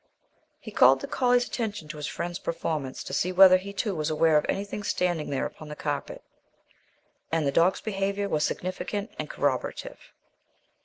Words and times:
He 0.59 0.71
called 0.71 0.99
the 1.01 1.07
collie's 1.07 1.45
attention 1.45 1.87
to 1.89 1.97
his 1.97 2.07
friend's 2.07 2.39
performance 2.39 3.03
to 3.03 3.13
see 3.13 3.31
whether 3.31 3.57
he 3.57 3.71
too 3.71 3.93
was 3.93 4.09
aware 4.09 4.35
of 4.35 4.47
anything 4.49 4.81
standing 4.81 5.29
there 5.29 5.45
upon 5.45 5.67
the 5.67 5.75
carpet, 5.75 6.23
and 7.31 7.45
the 7.45 7.51
dog's 7.51 7.81
behaviour 7.81 8.27
was 8.27 8.43
significant 8.43 9.11
and 9.19 9.29
corroborative. 9.29 9.99